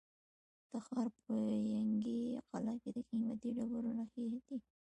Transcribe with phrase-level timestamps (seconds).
[0.67, 1.33] د تخار په
[1.75, 4.39] ینګي قلعه کې د قیمتي ډبرو نښې دي.